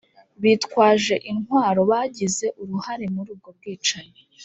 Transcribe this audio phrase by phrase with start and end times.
[0.41, 4.21] bitwaje intwaro bagize uruhare muri ubwo bwicanyi